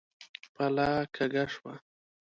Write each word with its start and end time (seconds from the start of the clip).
پله 0.53 0.87
کږه 1.15 1.45
شوه. 1.53 1.73